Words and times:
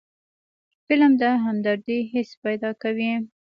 فلم 0.85 1.11
د 1.21 1.23
همدردۍ 1.43 1.99
حس 2.11 2.29
پیدا 2.43 2.71
کوي 2.81 3.11